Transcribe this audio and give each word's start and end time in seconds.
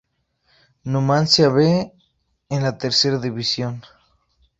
Numancia 0.83 1.49
"B" 1.51 1.93
en 2.49 2.63
la 2.63 2.79
Tercera 2.79 3.19
División. 3.19 3.83